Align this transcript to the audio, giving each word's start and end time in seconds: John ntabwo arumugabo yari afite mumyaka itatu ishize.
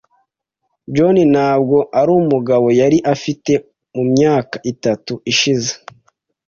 John 0.95 1.17
ntabwo 1.33 1.77
arumugabo 1.99 2.67
yari 2.81 2.97
afite 3.13 3.51
mumyaka 3.95 4.55
itatu 4.71 5.13
ishize. 5.31 5.71